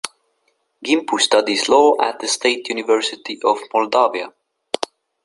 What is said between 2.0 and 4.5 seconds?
at the State University of Moldavia.